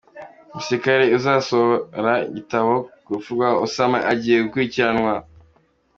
[0.51, 5.13] Umusirikari uzasohora igitabo ku rupfu rwa Osama agiye gukurukiranwa